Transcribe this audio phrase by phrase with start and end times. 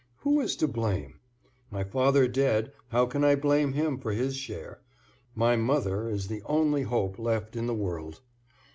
[0.21, 1.19] Who is to blame?
[1.69, 4.81] My father dead, how can I blame him for his share?
[5.35, 8.19] My mother is the only hope left in the world.